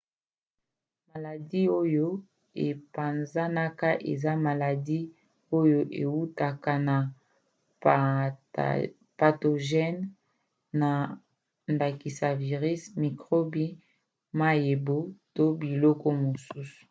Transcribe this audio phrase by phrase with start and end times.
[1.09, 2.07] maladi oyo
[2.67, 4.99] epanzanaka eza maladi
[5.59, 6.95] oyo eutaka na
[9.19, 10.01] patogene
[10.79, 10.89] na
[11.73, 13.65] ndakisa virisi mikrobe
[14.39, 14.97] mayebo
[15.35, 16.79] to biloko mosusu